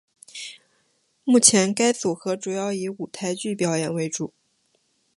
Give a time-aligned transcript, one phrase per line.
[1.23, 4.33] 目前该组合主要以舞台剧表演为主。